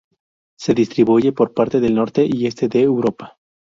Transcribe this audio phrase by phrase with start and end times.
[0.57, 3.37] Se distribuye por parte del norte y este de Europa.